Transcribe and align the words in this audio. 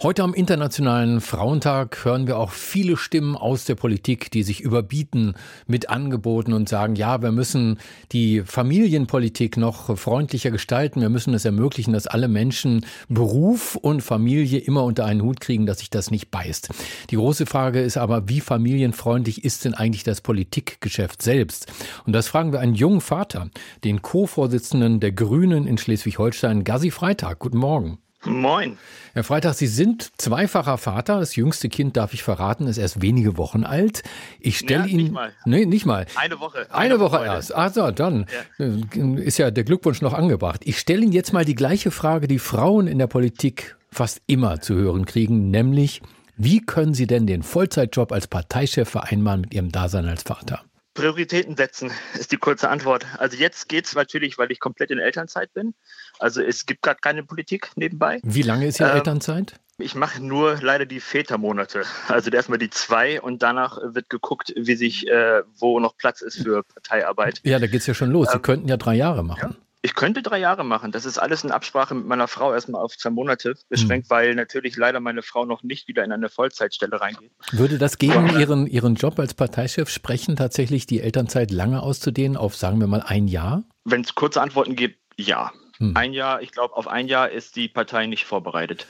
Heute 0.00 0.22
am 0.22 0.32
Internationalen 0.32 1.20
Frauentag 1.20 2.04
hören 2.04 2.28
wir 2.28 2.38
auch 2.38 2.52
viele 2.52 2.96
Stimmen 2.96 3.34
aus 3.34 3.64
der 3.64 3.74
Politik, 3.74 4.30
die 4.30 4.44
sich 4.44 4.60
überbieten 4.60 5.34
mit 5.66 5.90
Angeboten 5.90 6.52
und 6.52 6.68
sagen, 6.68 6.94
ja, 6.94 7.20
wir 7.20 7.32
müssen 7.32 7.80
die 8.12 8.42
Familienpolitik 8.42 9.56
noch 9.56 9.98
freundlicher 9.98 10.52
gestalten. 10.52 11.00
Wir 11.00 11.08
müssen 11.08 11.34
es 11.34 11.44
ermöglichen, 11.44 11.94
dass 11.94 12.06
alle 12.06 12.28
Menschen 12.28 12.86
Beruf 13.08 13.74
und 13.74 14.00
Familie 14.00 14.60
immer 14.60 14.84
unter 14.84 15.04
einen 15.04 15.22
Hut 15.22 15.40
kriegen, 15.40 15.66
dass 15.66 15.80
sich 15.80 15.90
das 15.90 16.12
nicht 16.12 16.30
beißt. 16.30 16.68
Die 17.10 17.16
große 17.16 17.46
Frage 17.46 17.80
ist 17.80 17.96
aber, 17.96 18.28
wie 18.28 18.40
familienfreundlich 18.40 19.42
ist 19.42 19.64
denn 19.64 19.74
eigentlich 19.74 20.04
das 20.04 20.20
Politikgeschäft 20.20 21.22
selbst? 21.22 21.72
Und 22.06 22.12
das 22.12 22.28
fragen 22.28 22.52
wir 22.52 22.60
einen 22.60 22.74
jungen 22.74 23.00
Vater, 23.00 23.50
den 23.82 24.00
Co-Vorsitzenden 24.00 25.00
der 25.00 25.10
Grünen 25.10 25.66
in 25.66 25.76
Schleswig-Holstein, 25.76 26.62
Gazi 26.62 26.92
Freitag. 26.92 27.40
Guten 27.40 27.58
Morgen. 27.58 27.98
Moin. 28.24 28.78
Herr 29.14 29.22
Freitag, 29.24 29.54
Sie 29.54 29.66
sind 29.68 30.10
zweifacher 30.18 30.76
Vater. 30.76 31.20
Das 31.20 31.36
jüngste 31.36 31.68
Kind, 31.68 31.96
darf 31.96 32.14
ich 32.14 32.22
verraten, 32.22 32.66
ist 32.66 32.78
erst 32.78 33.00
wenige 33.00 33.36
Wochen 33.36 33.64
alt. 33.64 34.02
Ich 34.40 34.58
stelle 34.58 34.82
ja, 34.82 34.86
Ihnen. 34.86 35.02
Nicht 35.04 35.12
mal. 35.12 35.32
Nee, 35.44 35.66
nicht 35.66 35.86
mal. 35.86 36.06
Eine 36.16 36.40
Woche. 36.40 36.66
Eine, 36.70 36.94
eine 36.94 37.00
Woche, 37.00 37.18
Woche 37.18 37.26
erst. 37.26 37.54
Ach 37.54 37.72
so, 37.72 37.90
dann 37.90 38.26
ja. 38.58 38.66
Äh, 38.66 39.22
ist 39.22 39.38
ja 39.38 39.50
der 39.50 39.64
Glückwunsch 39.64 40.02
noch 40.02 40.14
angebracht. 40.14 40.62
Ich 40.64 40.78
stelle 40.78 41.02
Ihnen 41.02 41.12
jetzt 41.12 41.32
mal 41.32 41.44
die 41.44 41.54
gleiche 41.54 41.90
Frage, 41.90 42.26
die 42.26 42.38
Frauen 42.38 42.88
in 42.88 42.98
der 42.98 43.06
Politik 43.06 43.76
fast 43.90 44.20
immer 44.26 44.60
zu 44.60 44.74
hören 44.74 45.06
kriegen, 45.06 45.50
nämlich, 45.50 46.02
wie 46.36 46.60
können 46.60 46.94
Sie 46.94 47.06
denn 47.06 47.26
den 47.26 47.42
Vollzeitjob 47.42 48.12
als 48.12 48.26
Parteichef 48.26 48.88
vereinbaren 48.88 49.42
mit 49.42 49.54
Ihrem 49.54 49.72
Dasein 49.72 50.06
als 50.06 50.24
Vater? 50.24 50.62
Prioritäten 50.98 51.56
setzen 51.56 51.90
ist 52.18 52.32
die 52.32 52.36
kurze 52.36 52.68
Antwort. 52.68 53.06
Also 53.18 53.36
jetzt 53.36 53.68
geht 53.68 53.86
es 53.86 53.94
natürlich, 53.94 54.36
weil 54.36 54.50
ich 54.50 54.58
komplett 54.58 54.90
in 54.90 54.98
Elternzeit 54.98 55.52
bin. 55.54 55.74
Also 56.18 56.42
es 56.42 56.66
gibt 56.66 56.82
gerade 56.82 56.98
keine 57.00 57.22
Politik 57.22 57.70
nebenbei. 57.76 58.20
Wie 58.24 58.42
lange 58.42 58.66
ist 58.66 58.80
Ihre 58.80 58.90
ähm, 58.90 58.96
Elternzeit? 58.96 59.54
Ich 59.80 59.94
mache 59.94 60.20
nur 60.20 60.58
leider 60.60 60.86
die 60.86 60.98
Vätermonate. 60.98 61.84
Also 62.08 62.30
erstmal 62.30 62.58
die 62.58 62.70
zwei 62.70 63.20
und 63.20 63.44
danach 63.44 63.78
wird 63.80 64.10
geguckt, 64.10 64.52
wie 64.56 64.74
sich, 64.74 65.06
äh, 65.06 65.42
wo 65.56 65.78
noch 65.78 65.96
Platz 65.96 66.20
ist 66.20 66.42
für 66.42 66.64
Parteiarbeit. 66.64 67.40
Ja, 67.44 67.60
da 67.60 67.68
geht 67.68 67.82
es 67.82 67.86
ja 67.86 67.94
schon 67.94 68.10
los. 68.10 68.28
Sie 68.30 68.36
ähm, 68.36 68.42
könnten 68.42 68.68
ja 68.68 68.76
drei 68.76 68.96
Jahre 68.96 69.22
machen. 69.22 69.52
Ja. 69.52 69.67
Ich 69.80 69.94
könnte 69.94 70.22
drei 70.22 70.38
Jahre 70.38 70.64
machen. 70.64 70.90
Das 70.90 71.04
ist 71.04 71.18
alles 71.18 71.44
in 71.44 71.52
Absprache 71.52 71.94
mit 71.94 72.06
meiner 72.06 72.26
Frau 72.26 72.52
erstmal 72.52 72.82
auf 72.82 72.96
zwei 72.96 73.10
Monate 73.10 73.54
beschränkt, 73.68 74.08
mhm. 74.08 74.10
weil 74.10 74.34
natürlich 74.34 74.76
leider 74.76 74.98
meine 74.98 75.22
Frau 75.22 75.44
noch 75.44 75.62
nicht 75.62 75.86
wieder 75.86 76.04
in 76.04 76.10
eine 76.10 76.28
Vollzeitstelle 76.28 77.00
reingeht. 77.00 77.30
Würde 77.52 77.78
das 77.78 77.98
gegen 77.98 78.28
Ihren, 78.38 78.66
Ihren 78.66 78.96
Job 78.96 79.18
als 79.20 79.34
Parteichef 79.34 79.88
sprechen, 79.88 80.34
tatsächlich 80.34 80.86
die 80.86 81.00
Elternzeit 81.00 81.52
lange 81.52 81.82
auszudehnen 81.82 82.36
auf, 82.36 82.56
sagen 82.56 82.80
wir 82.80 82.88
mal, 82.88 83.02
ein 83.06 83.28
Jahr? 83.28 83.62
Wenn 83.84 84.00
es 84.00 84.14
kurze 84.16 84.42
Antworten 84.42 84.74
gibt, 84.74 84.98
ja. 85.16 85.52
Hm. 85.78 85.96
Ein 85.96 86.12
Jahr, 86.12 86.42
ich 86.42 86.50
glaube, 86.50 86.76
auf 86.76 86.88
ein 86.88 87.06
Jahr 87.06 87.30
ist 87.30 87.54
die 87.54 87.68
Partei 87.68 88.06
nicht 88.06 88.24
vorbereitet. 88.24 88.86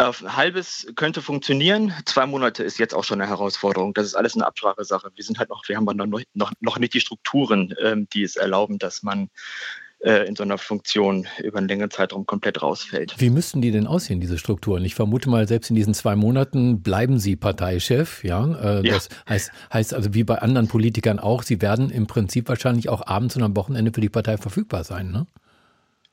Ein 0.00 0.36
halbes 0.36 0.86
könnte 0.96 1.20
funktionieren. 1.20 1.92
Zwei 2.06 2.24
Monate 2.24 2.62
ist 2.62 2.78
jetzt 2.78 2.94
auch 2.94 3.04
schon 3.04 3.20
eine 3.20 3.28
Herausforderung. 3.28 3.92
Das 3.92 4.06
ist 4.06 4.14
alles 4.14 4.34
eine 4.34 4.46
Absprachesache. 4.46 5.10
Wir 5.14 5.24
sind 5.24 5.38
halt 5.38 5.50
noch, 5.50 5.62
wir 5.68 5.76
haben 5.76 5.84
noch, 5.84 6.22
noch, 6.32 6.52
noch 6.60 6.78
nicht 6.78 6.94
die 6.94 7.00
Strukturen, 7.00 7.74
ähm, 7.82 8.08
die 8.12 8.22
es 8.22 8.36
erlauben, 8.36 8.78
dass 8.78 9.02
man 9.02 9.28
äh, 9.98 10.26
in 10.26 10.36
so 10.36 10.42
einer 10.42 10.56
Funktion 10.56 11.26
über 11.42 11.58
einen 11.58 11.68
längeren 11.68 11.90
Zeitraum 11.90 12.24
komplett 12.24 12.62
rausfällt. 12.62 13.14
Wie 13.18 13.28
müssten 13.28 13.60
die 13.60 13.70
denn 13.70 13.86
aussehen, 13.86 14.20
diese 14.20 14.38
Strukturen? 14.38 14.82
Ich 14.86 14.94
vermute 14.94 15.28
mal, 15.28 15.46
selbst 15.46 15.68
in 15.68 15.76
diesen 15.76 15.92
zwei 15.92 16.16
Monaten 16.16 16.82
bleiben 16.82 17.18
Sie 17.18 17.36
Parteichef. 17.36 18.24
Ja, 18.24 18.78
äh, 18.80 18.86
ja. 18.86 18.94
das 18.94 19.10
heißt, 19.28 19.50
heißt 19.70 19.94
also 19.94 20.14
wie 20.14 20.24
bei 20.24 20.38
anderen 20.38 20.68
Politikern 20.68 21.18
auch, 21.18 21.42
Sie 21.42 21.60
werden 21.60 21.90
im 21.90 22.06
Prinzip 22.06 22.48
wahrscheinlich 22.48 22.88
auch 22.88 23.06
abends 23.06 23.36
und 23.36 23.42
am 23.42 23.54
Wochenende 23.54 23.92
für 23.92 24.00
die 24.00 24.08
Partei 24.08 24.38
verfügbar 24.38 24.84
sein, 24.84 25.10
ne? 25.10 25.26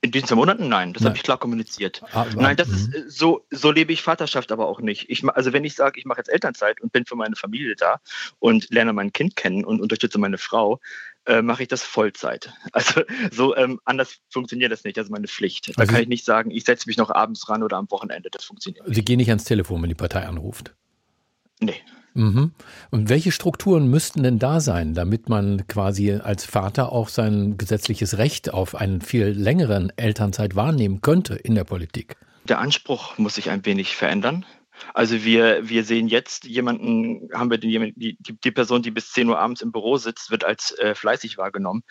In 0.01 0.11
diesen 0.11 0.27
zwei 0.27 0.35
Monaten? 0.35 0.69
Nein, 0.69 0.93
das 0.93 1.03
habe 1.05 1.15
ich 1.15 1.23
klar 1.23 1.39
kommuniziert. 1.39 2.03
Ah, 2.13 2.27
Nein, 2.35 2.55
das 2.55 2.69
ist 2.69 2.89
mhm. 2.89 3.09
so, 3.09 3.45
so 3.49 3.71
lebe 3.71 3.91
ich 3.91 4.03
Vaterschaft 4.03 4.51
aber 4.51 4.67
auch 4.67 4.79
nicht. 4.79 5.09
Ich, 5.09 5.27
also 5.27 5.53
wenn 5.53 5.63
ich 5.63 5.73
sage, 5.73 5.99
ich 5.99 6.05
mache 6.05 6.19
jetzt 6.19 6.29
Elternzeit 6.29 6.81
und 6.81 6.91
bin 6.91 7.05
für 7.05 7.15
meine 7.15 7.35
Familie 7.35 7.75
da 7.75 7.99
und 8.37 8.69
lerne 8.69 8.93
mein 8.93 9.11
Kind 9.11 9.35
kennen 9.35 9.65
und 9.65 9.81
unterstütze 9.81 10.19
meine 10.19 10.37
Frau, 10.37 10.79
äh, 11.25 11.41
mache 11.41 11.63
ich 11.63 11.67
das 11.67 11.83
Vollzeit. 11.83 12.53
Also 12.71 13.01
so 13.31 13.55
ähm, 13.55 13.79
anders 13.85 14.19
funktioniert 14.29 14.71
das 14.71 14.83
nicht. 14.83 14.97
Das 14.97 15.05
ist 15.05 15.11
meine 15.11 15.27
Pflicht. 15.27 15.69
Da 15.69 15.81
also 15.81 15.91
kann 15.91 16.03
ich 16.03 16.07
nicht 16.07 16.25
sagen, 16.25 16.51
ich 16.51 16.63
setze 16.63 16.87
mich 16.87 16.97
noch 16.97 17.09
abends 17.09 17.49
ran 17.49 17.63
oder 17.63 17.77
am 17.77 17.89
Wochenende. 17.89 18.29
Das 18.29 18.43
funktioniert. 18.43 18.85
Sie 18.87 19.03
gehen 19.03 19.17
nicht 19.17 19.29
ans 19.29 19.45
Telefon, 19.45 19.81
wenn 19.81 19.89
die 19.89 19.95
Partei 19.95 20.27
anruft. 20.27 20.75
Nee. 21.59 21.81
Mhm. 22.17 22.51
Und 22.89 23.09
welche 23.09 23.31
Strukturen 23.31 23.89
müssten 23.89 24.23
denn 24.23 24.39
da 24.39 24.59
sein, 24.59 24.95
damit 24.95 25.29
man 25.29 25.67
quasi 25.67 26.13
als 26.13 26.45
Vater 26.45 26.91
auch 26.91 27.09
sein 27.09 27.57
gesetzliches 27.57 28.17
Recht 28.17 28.51
auf 28.51 28.73
einen 28.73 29.01
viel 29.01 29.27
längeren 29.27 29.93
Elternzeit 29.97 30.55
wahrnehmen 30.55 31.01
könnte 31.01 31.35
in 31.35 31.53
der 31.53 31.63
Politik? 31.63 32.17
Der 32.45 32.59
Anspruch 32.59 33.17
muss 33.19 33.35
sich 33.35 33.51
ein 33.51 33.65
wenig 33.65 33.95
verändern. 33.95 34.45
Also 34.93 35.23
wir, 35.23 35.67
wir 35.67 35.83
sehen 35.83 36.07
jetzt 36.07 36.45
jemanden, 36.45 37.29
haben 37.33 37.49
wir 37.49 37.57
den, 37.57 37.93
die, 37.95 38.17
die 38.19 38.51
Person, 38.51 38.81
die 38.81 38.91
bis 38.91 39.11
10 39.11 39.29
Uhr 39.29 39.39
abends 39.39 39.61
im 39.61 39.71
Büro 39.71 39.97
sitzt, 39.97 40.31
wird 40.31 40.43
als 40.43 40.77
äh, 40.79 40.95
fleißig 40.95 41.37
wahrgenommen 41.37 41.83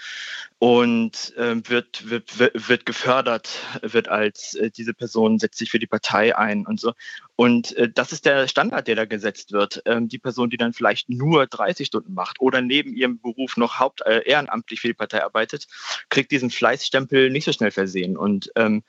und 0.59 1.37
äh, 1.37 1.57
wird, 1.69 2.09
wird, 2.09 2.39
wird, 2.39 2.69
wird 2.69 2.87
gefördert, 2.87 3.49
wird 3.83 4.09
als 4.09 4.55
äh, 4.55 4.71
diese 4.71 4.95
Person 4.95 5.39
setzt 5.39 5.59
sich 5.59 5.71
für 5.71 5.79
die 5.79 5.87
Partei 5.87 6.37
ein 6.37 6.67
und 6.67 6.81
so. 6.81 6.93
Und 7.37 7.77
äh, 7.77 7.91
das 7.93 8.13
ist 8.13 8.25
der 8.25 8.49
Standard, 8.49 8.89
der 8.89 8.97
da 8.97 9.05
gesetzt 9.05 9.53
wird. 9.53 9.83
Ähm, 9.85 10.09
die 10.09 10.19
Person, 10.19 10.51
die 10.51 10.57
dann 10.57 10.73
vielleicht 10.73 11.11
nur 11.11 11.47
30 11.47 11.87
Stunden 11.87 12.15
macht 12.15 12.41
oder 12.41 12.63
neben 12.63 12.95
ihrem 12.95 13.21
Beruf 13.21 13.57
noch 13.57 13.79
haupt 13.79 14.01
äh, 14.07 14.23
ehrenamtlich 14.25 14.81
für 14.81 14.89
die 14.89 14.95
Partei 14.95 15.23
arbeitet, 15.23 15.67
kriegt 16.09 16.31
diesen 16.31 16.51
Fleißstempel 16.51 17.31
nicht 17.31 17.45
so 17.45 17.53
schnell 17.53 17.71
versehen. 17.71 18.17
Und 18.17 18.51
ähm, 18.57 18.83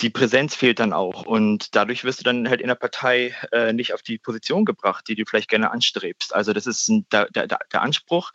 die 0.00 0.10
Präsenz 0.10 0.54
fehlt 0.54 0.78
dann 0.78 0.92
auch. 0.92 1.26
Und 1.26 1.74
dadurch 1.74 2.04
wirst 2.04 2.20
du 2.20 2.24
dann 2.24 2.48
halt 2.48 2.60
in 2.60 2.68
der 2.68 2.74
Partei 2.76 3.34
äh, 3.52 3.72
nicht 3.72 3.94
auf 3.94 4.02
die 4.02 4.18
Position 4.18 4.64
gebracht, 4.64 5.06
die 5.08 5.14
du 5.14 5.24
vielleicht 5.26 5.48
gerne 5.48 5.70
anstrebst. 5.70 6.34
Also 6.34 6.52
das 6.52 6.66
ist 6.66 6.88
ein, 6.88 7.06
der, 7.10 7.28
der, 7.30 7.46
der 7.46 7.82
Anspruch, 7.82 8.32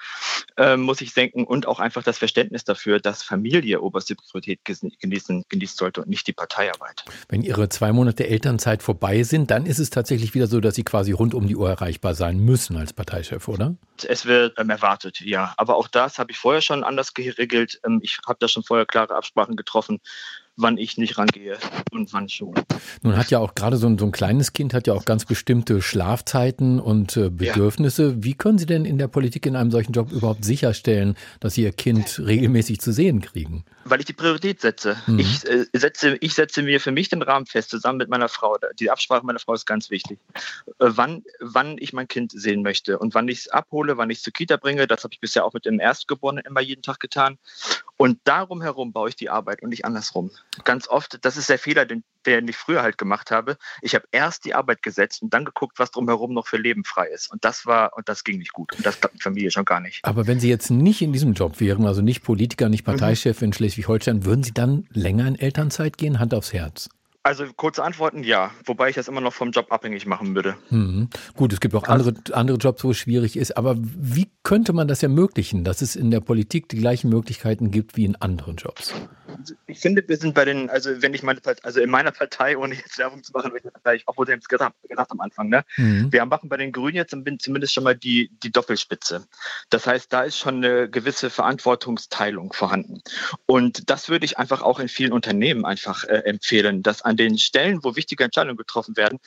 äh, 0.57 0.75
muss 0.75 1.01
ich 1.01 1.13
denken, 1.13 1.45
und 1.45 1.67
auch 1.67 1.79
einfach 1.79 2.03
das 2.03 2.17
Verständnis 2.17 2.63
dafür, 2.65 2.99
dass 2.99 3.23
Familie 3.23 3.81
oberste 3.81 4.15
Priorität 4.15 4.59
genießen, 4.65 5.45
genießen 5.47 5.77
sollte 5.77 6.01
und 6.01 6.09
nicht 6.09 6.27
die 6.27 6.33
Parteiarbeit. 6.33 7.05
Wenn 7.29 7.41
Ihre 7.41 7.69
zwei 7.69 7.93
Monate 7.93 8.27
Elternzeit 8.27 8.83
vorbei 8.83 9.23
sind, 9.23 9.51
dann 9.51 9.65
ist 9.65 9.79
es 9.79 9.89
tatsächlich 9.89 10.33
wieder 10.33 10.47
so, 10.47 10.59
dass 10.59 10.75
Sie 10.75 10.83
quasi 10.83 11.11
rund 11.11 11.33
um 11.33 11.47
die 11.47 11.55
Uhr 11.55 11.69
erreichbar 11.69 12.13
sein 12.13 12.39
müssen 12.39 12.75
als 12.75 12.93
Parteichef, 12.93 13.47
oder? 13.47 13.75
Es 14.05 14.25
wird 14.25 14.59
ähm, 14.59 14.69
erwartet, 14.69 15.21
ja. 15.21 15.53
Aber 15.57 15.77
auch 15.77 15.87
das 15.87 16.19
habe 16.19 16.31
ich 16.31 16.37
vorher 16.37 16.61
schon 16.61 16.83
anders 16.83 17.13
geregelt. 17.13 17.79
Ähm, 17.85 17.99
ich 18.03 18.19
habe 18.27 18.37
da 18.39 18.47
schon 18.47 18.63
vorher 18.63 18.85
klare 18.85 19.15
Absprachen 19.15 19.55
getroffen 19.55 20.01
wann 20.55 20.77
ich 20.77 20.97
nicht 20.97 21.17
rangehe 21.17 21.57
und 21.91 22.13
wann 22.13 22.29
schon. 22.29 22.53
Nun 23.01 23.17
hat 23.17 23.31
ja 23.31 23.39
auch 23.39 23.55
gerade 23.55 23.77
so 23.77 23.87
ein, 23.87 23.97
so 23.97 24.05
ein 24.05 24.11
kleines 24.11 24.53
Kind 24.53 24.73
hat 24.73 24.87
ja 24.87 24.93
auch 24.93 25.05
ganz 25.05 25.25
bestimmte 25.25 25.81
Schlafzeiten 25.81 26.79
und 26.79 27.17
äh, 27.17 27.29
Bedürfnisse. 27.29 28.09
Ja. 28.09 28.13
Wie 28.17 28.33
können 28.35 28.57
Sie 28.57 28.65
denn 28.65 28.85
in 28.85 28.97
der 28.97 29.07
Politik 29.07 29.45
in 29.45 29.55
einem 29.55 29.71
solchen 29.71 29.93
Job 29.93 30.11
überhaupt 30.11 30.45
sicherstellen, 30.45 31.15
dass 31.39 31.55
Sie 31.55 31.63
Ihr 31.63 31.71
Kind 31.71 32.19
regelmäßig 32.19 32.79
zu 32.79 32.91
sehen 32.91 33.21
kriegen? 33.21 33.65
Weil 33.85 33.99
ich 33.99 34.05
die 34.05 34.13
Priorität 34.13 34.61
setze. 34.61 34.95
Mhm. 35.07 35.19
Ich, 35.19 35.45
äh, 35.45 35.65
setze. 35.73 36.17
ich 36.21 36.33
setze 36.35 36.61
mir 36.61 36.79
für 36.79 36.91
mich 36.91 37.09
den 37.09 37.21
Rahmen 37.21 37.45
fest, 37.45 37.69
zusammen 37.69 37.97
mit 37.97 38.09
meiner 38.09 38.29
Frau. 38.29 38.57
Die 38.79 38.91
Absprache 38.91 39.25
meiner 39.25 39.39
Frau 39.39 39.53
ist 39.53 39.65
ganz 39.65 39.89
wichtig. 39.89 40.19
Äh, 40.67 40.71
wann, 40.77 41.23
wann 41.39 41.77
ich 41.79 41.93
mein 41.93 42.07
Kind 42.07 42.31
sehen 42.31 42.61
möchte 42.61 42.99
und 42.99 43.15
wann 43.15 43.27
ich 43.27 43.39
es 43.39 43.47
abhole, 43.49 43.97
wann 43.97 44.09
ich 44.09 44.19
es 44.19 44.23
zur 44.23 44.33
Kita 44.33 44.57
bringe, 44.57 44.87
das 44.87 45.03
habe 45.03 45.13
ich 45.13 45.19
bisher 45.19 45.45
auch 45.45 45.53
mit 45.53 45.65
dem 45.65 45.79
Erstgeborenen 45.79 46.45
immer 46.45 46.61
jeden 46.61 46.83
Tag 46.83 46.99
getan. 46.99 47.37
Und 47.97 48.19
darum 48.23 48.61
herum 48.61 48.91
baue 48.91 49.09
ich 49.09 49.15
die 49.15 49.29
Arbeit 49.29 49.61
und 49.61 49.69
nicht 49.69 49.85
andersrum. 49.85 50.31
Ganz 50.63 50.87
oft, 50.87 51.23
das 51.25 51.37
ist 51.37 51.49
der 51.49 51.57
Fehler, 51.57 51.85
den, 51.85 52.03
den 52.25 52.47
ich 52.47 52.55
früher 52.55 52.83
halt 52.83 52.97
gemacht 52.97 53.31
habe. 53.31 53.57
Ich 53.81 53.95
habe 53.95 54.05
erst 54.11 54.45
die 54.45 54.53
Arbeit 54.53 54.83
gesetzt 54.83 55.21
und 55.21 55.33
dann 55.33 55.45
geguckt, 55.45 55.79
was 55.79 55.91
drumherum 55.91 56.33
noch 56.33 56.47
für 56.47 56.57
Leben 56.57 56.83
frei 56.83 57.07
ist. 57.07 57.31
Und 57.31 57.43
das 57.43 57.65
war, 57.65 57.95
und 57.95 58.07
das 58.09 58.23
ging 58.23 58.37
nicht 58.37 58.53
gut. 58.53 58.73
Und 58.77 58.85
das 58.85 58.99
klappt 58.99 59.15
mit 59.15 59.23
Familie 59.23 59.51
schon 59.51 59.65
gar 59.65 59.79
nicht. 59.79 59.99
Aber 60.03 60.27
wenn 60.27 60.39
Sie 60.39 60.49
jetzt 60.49 60.69
nicht 60.69 61.01
in 61.01 61.13
diesem 61.13 61.33
Job 61.33 61.59
wären, 61.59 61.85
also 61.85 62.01
nicht 62.01 62.23
Politiker, 62.23 62.69
nicht 62.69 62.83
Parteichef 62.83 63.41
mhm. 63.41 63.45
in 63.45 63.53
Schleswig-Holstein, 63.53 64.25
würden 64.25 64.43
Sie 64.43 64.53
dann 64.53 64.87
länger 64.91 65.27
in 65.27 65.35
Elternzeit 65.35 65.97
gehen? 65.97 66.19
Hand 66.19 66.33
aufs 66.33 66.53
Herz. 66.53 66.89
Also 67.25 67.45
kurze 67.55 67.85
Antworten, 67.85 68.23
ja. 68.23 68.51
Wobei 68.65 68.89
ich 68.89 68.95
das 68.95 69.07
immer 69.07 69.21
noch 69.21 69.31
vom 69.31 69.51
Job 69.51 69.71
abhängig 69.71 70.05
machen 70.05 70.35
würde. 70.35 70.57
Mhm. 70.69 71.07
Gut, 71.37 71.53
es 71.53 71.61
gibt 71.61 71.73
auch 71.73 71.87
andere, 71.87 72.13
andere 72.33 72.57
Jobs, 72.57 72.83
wo 72.83 72.91
es 72.91 72.97
schwierig 72.97 73.37
ist. 73.37 73.55
Aber 73.55 73.77
wie 73.79 74.29
könnte 74.43 74.73
man 74.73 74.89
das 74.89 75.01
ermöglichen, 75.03 75.63
dass 75.63 75.81
es 75.81 75.95
in 75.95 76.11
der 76.11 76.19
Politik 76.19 76.67
die 76.67 76.77
gleichen 76.77 77.09
Möglichkeiten 77.09 77.71
gibt 77.71 77.95
wie 77.95 78.03
in 78.03 78.17
anderen 78.17 78.57
Jobs? 78.57 78.93
Ich 79.73 79.79
finde, 79.79 80.03
wir 80.07 80.17
sind 80.17 80.35
bei 80.35 80.45
den, 80.45 80.69
also 80.69 81.01
wenn 81.01 81.13
ich 81.13 81.23
meine 81.23 81.41
also 81.63 81.81
in 81.81 81.89
meiner 81.89 82.11
Partei, 82.11 82.57
ohne 82.57 82.75
jetzt 82.75 82.97
Werbung 82.99 83.23
zu 83.23 83.31
machen, 83.33 83.51
ich, 83.93 84.03
obwohl 84.05 84.27
Sie 84.27 84.33
es 84.33 84.47
gesagt, 84.47 84.75
gesagt 84.87 85.11
am 85.11 85.19
Anfang, 85.19 85.49
ne? 85.49 85.65
Mhm. 85.77 86.11
Wir 86.11 86.25
machen 86.25 86.47
bei 86.47 86.57
den 86.57 86.71
Grünen 86.71 86.95
jetzt 86.95 87.11
zumindest 87.39 87.73
schon 87.73 87.83
mal 87.83 87.95
die, 87.95 88.29
die 88.43 88.51
Doppelspitze. 88.51 89.27
Das 89.69 89.87
heißt, 89.87 90.13
da 90.13 90.23
ist 90.23 90.37
schon 90.37 90.57
eine 90.57 90.89
gewisse 90.89 91.29
Verantwortungsteilung 91.29 92.53
vorhanden. 92.53 93.01
Und 93.47 93.89
das 93.89 94.09
würde 94.09 94.25
ich 94.25 94.37
einfach 94.37 94.61
auch 94.61 94.79
in 94.79 94.87
vielen 94.87 95.11
Unternehmen 95.11 95.65
einfach 95.65 96.03
äh, 96.03 96.19
empfehlen, 96.25 96.83
dass 96.83 97.01
an 97.01 97.17
den 97.17 97.37
Stellen, 97.37 97.83
wo 97.83 97.95
wichtige 97.95 98.23
Entscheidungen 98.23 98.57
getroffen 98.57 98.95
werden, 98.95 99.19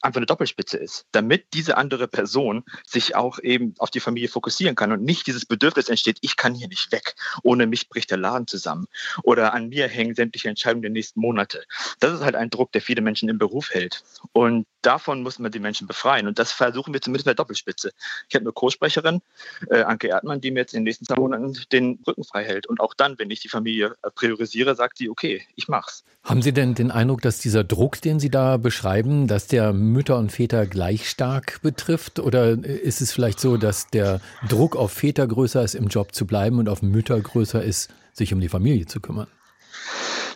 einfach 0.00 0.18
eine 0.18 0.26
Doppelspitze 0.26 0.78
ist, 0.78 1.06
damit 1.12 1.52
diese 1.52 1.76
andere 1.76 2.08
Person 2.08 2.64
sich 2.86 3.16
auch 3.16 3.38
eben 3.38 3.74
auf 3.78 3.90
die 3.90 4.00
Familie 4.00 4.28
fokussieren 4.28 4.76
kann 4.76 4.92
und 4.92 5.02
nicht 5.02 5.26
dieses 5.26 5.44
Bedürfnis 5.44 5.88
entsteht, 5.88 6.18
ich 6.22 6.36
kann 6.36 6.54
hier 6.54 6.68
nicht 6.68 6.90
weg, 6.90 7.14
ohne 7.42 7.66
mich 7.66 7.88
bricht 7.88 8.10
der 8.10 8.18
Laden 8.18 8.46
zusammen 8.46 8.86
oder 9.22 9.52
an 9.52 9.68
mir 9.68 9.88
hängen 9.90 10.14
sämtliche 10.14 10.48
Entscheidungen 10.48 10.82
der 10.82 10.90
nächsten 10.90 11.20
Monate. 11.20 11.64
Das 11.98 12.14
ist 12.14 12.20
halt 12.20 12.34
ein 12.34 12.50
Druck, 12.50 12.72
der 12.72 12.80
viele 12.80 13.02
Menschen 13.02 13.28
im 13.28 13.38
Beruf 13.38 13.70
hält. 13.70 14.02
Und 14.32 14.66
davon 14.82 15.22
muss 15.22 15.38
man 15.38 15.52
die 15.52 15.58
Menschen 15.58 15.86
befreien. 15.86 16.26
Und 16.26 16.38
das 16.38 16.52
versuchen 16.52 16.92
wir 16.94 17.00
zumindest 17.00 17.26
bei 17.26 17.34
Doppelspitze. 17.34 17.92
Ich 18.28 18.34
habe 18.34 18.44
eine 18.44 18.52
Co-Sprecherin, 18.52 19.20
äh, 19.68 19.82
Anke 19.82 20.08
Erdmann, 20.08 20.40
die 20.40 20.50
mir 20.50 20.60
jetzt 20.60 20.74
in 20.74 20.80
den 20.80 20.84
nächsten 20.84 21.04
zwei 21.04 21.16
Monaten 21.16 21.56
den 21.72 21.98
Rücken 22.06 22.24
frei 22.24 22.44
hält. 22.44 22.66
Und 22.66 22.80
auch 22.80 22.94
dann, 22.94 23.18
wenn 23.18 23.30
ich 23.30 23.40
die 23.40 23.48
Familie 23.48 23.94
äh, 24.02 24.10
priorisiere, 24.10 24.74
sagt 24.74 24.98
sie, 24.98 25.10
okay, 25.10 25.42
ich 25.56 25.68
mach's. 25.68 26.04
Haben 26.22 26.42
Sie 26.42 26.52
denn 26.52 26.74
den 26.74 26.90
Eindruck, 26.90 27.22
dass 27.22 27.38
dieser 27.38 27.64
Druck, 27.64 28.00
den 28.00 28.20
Sie 28.20 28.30
da 28.30 28.56
beschreiben, 28.56 29.26
dass 29.26 29.46
der 29.46 29.72
Mütter 29.72 30.18
und 30.18 30.30
Väter 30.30 30.66
gleich 30.66 31.08
stark 31.08 31.60
betrifft? 31.62 32.18
Oder 32.18 32.50
ist 32.50 33.00
es 33.00 33.12
vielleicht 33.12 33.40
so, 33.40 33.56
dass 33.56 33.88
der 33.88 34.20
Druck 34.48 34.76
auf 34.76 34.92
Väter 34.92 35.26
größer 35.26 35.62
ist, 35.62 35.74
im 35.74 35.88
Job 35.88 36.14
zu 36.14 36.26
bleiben 36.26 36.58
und 36.58 36.68
auf 36.68 36.82
Mütter 36.82 37.18
größer 37.20 37.62
ist, 37.62 37.90
sich 38.12 38.32
um 38.32 38.40
die 38.40 38.48
Familie 38.48 38.86
zu 38.86 39.00
kümmern? 39.00 39.28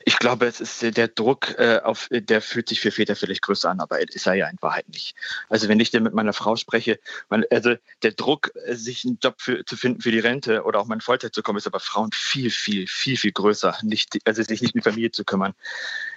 Ich 0.07 0.19
glaube, 0.19 0.47
es 0.47 0.61
ist 0.61 0.83
der 0.97 1.09
Druck, 1.09 1.55
äh, 1.59 1.81
auf, 1.83 2.09
der 2.11 2.43
fühlt 2.43 2.69
sich 2.69 2.81
für 2.81 2.91
Väter 2.91 3.17
vielleicht 3.17 3.41
größer 3.41 3.71
an, 3.71 3.81
aber 3.81 4.01
ist 4.01 4.27
er 4.27 4.35
ja 4.35 4.49
in 4.49 4.59
Wahrheit 4.61 4.89
nicht. 4.91 5.15
Also 5.49 5.69
wenn 5.69 5.81
ich 5.81 5.91
denn 5.91 6.03
mit 6.03 6.13
meiner 6.13 6.35
Frau 6.35 6.57
spreche, 6.57 7.01
man, 7.31 7.45
also 7.51 7.75
der 8.03 8.13
Druck, 8.13 8.51
äh, 8.67 8.75
sich 8.75 9.05
einen 9.05 9.19
Job 9.23 9.37
für, 9.39 9.65
zu 9.65 9.77
finden 9.77 10.03
für 10.03 10.11
die 10.11 10.19
Rente 10.19 10.65
oder 10.65 10.81
auch 10.81 10.87
mal 10.87 10.97
in 10.97 11.01
Vollzeit 11.01 11.35
zu 11.35 11.43
kommen, 11.43 11.57
ist 11.57 11.67
aber 11.67 11.81
Frauen 11.81 12.11
viel, 12.13 12.51
viel, 12.51 12.87
viel, 12.87 13.17
viel 13.17 13.33
größer. 13.33 13.79
Nicht, 13.83 14.19
also 14.27 14.43
sich 14.43 14.61
nicht 14.61 14.75
um 14.75 14.81
die 14.81 14.85
Familie 14.85 15.11
zu 15.11 15.25
kümmern. 15.25 15.55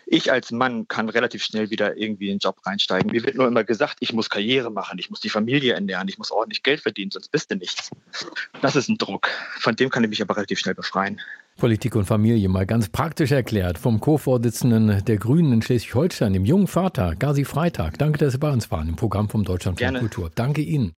Ich 0.05 0.31
als 0.31 0.51
Mann 0.51 0.87
kann 0.87 1.07
relativ 1.07 1.43
schnell 1.43 1.69
wieder 1.69 1.97
irgendwie 1.97 2.27
in 2.27 2.35
den 2.35 2.39
Job 2.39 2.65
reinsteigen. 2.65 3.11
Mir 3.11 3.25
wird 3.25 3.35
nur 3.35 3.47
immer 3.47 3.63
gesagt, 3.63 3.97
ich 4.01 4.11
muss 4.11 4.29
Karriere 4.29 4.69
machen, 4.69 4.99
ich 4.99 5.09
muss 5.09 5.21
die 5.21 5.29
Familie 5.29 5.73
ernähren, 5.73 6.07
ich 6.09 6.17
muss 6.17 6.31
ordentlich 6.31 6.63
Geld 6.63 6.81
verdienen, 6.81 7.11
sonst 7.11 7.29
bist 7.29 7.51
du 7.51 7.55
nichts. 7.55 7.91
Das 8.61 8.75
ist 8.75 8.89
ein 8.89 8.97
Druck. 8.97 9.29
Von 9.59 9.75
dem 9.75 9.89
kann 9.89 10.03
ich 10.03 10.09
mich 10.09 10.21
aber 10.21 10.35
relativ 10.35 10.59
schnell 10.59 10.75
befreien. 10.75 11.21
Politik 11.57 11.95
und 11.95 12.05
Familie 12.05 12.47
mal 12.49 12.65
ganz 12.65 12.89
praktisch 12.89 13.31
erklärt 13.31 13.77
vom 13.77 13.99
Co-Vorsitzenden 13.99 15.03
der 15.03 15.17
Grünen 15.17 15.53
in 15.53 15.61
Schleswig-Holstein, 15.61 16.33
dem 16.33 16.45
jungen 16.45 16.67
Vater, 16.67 17.15
Gazi 17.15 17.43
Freitag. 17.45 17.97
Danke, 17.97 18.19
dass 18.19 18.33
Sie 18.33 18.39
bei 18.39 18.51
uns 18.51 18.71
waren 18.71 18.89
im 18.89 18.95
Programm 18.95 19.27
vom 19.29 19.43
Deutschlandfunk 19.43 19.99
Kultur. 19.99 20.31
Danke 20.33 20.61
Ihnen. 20.61 20.93